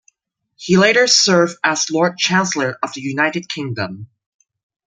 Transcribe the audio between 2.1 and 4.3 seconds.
Chancellor of the United Kingdom.